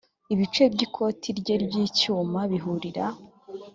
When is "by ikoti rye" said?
0.73-1.55